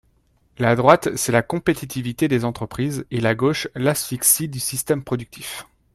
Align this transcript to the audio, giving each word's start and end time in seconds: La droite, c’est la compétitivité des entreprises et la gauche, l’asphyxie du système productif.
La 0.57 0.75
droite, 0.75 1.15
c’est 1.15 1.31
la 1.31 1.43
compétitivité 1.43 2.27
des 2.27 2.43
entreprises 2.43 3.05
et 3.11 3.21
la 3.21 3.35
gauche, 3.35 3.67
l’asphyxie 3.75 4.47
du 4.49 4.59
système 4.59 5.03
productif. 5.03 5.67